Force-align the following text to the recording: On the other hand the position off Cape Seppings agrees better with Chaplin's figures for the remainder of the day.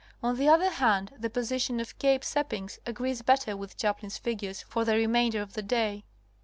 On 0.23 0.35
the 0.35 0.49
other 0.49 0.71
hand 0.71 1.13
the 1.19 1.29
position 1.29 1.79
off 1.79 1.95
Cape 1.99 2.23
Seppings 2.23 2.79
agrees 2.87 3.21
better 3.21 3.55
with 3.55 3.77
Chaplin's 3.77 4.17
figures 4.17 4.63
for 4.63 4.83
the 4.83 4.95
remainder 4.95 5.43
of 5.43 5.53
the 5.53 5.61
day. 5.61 6.05